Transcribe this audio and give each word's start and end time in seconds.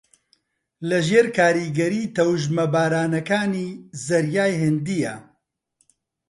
لەژێر 0.89 1.27
کاریگەری 1.37 2.11
تەوژمە 2.15 2.65
بارانەکانی 2.73 3.67
زەریای 4.05 4.53
ھیندییە 4.61 5.15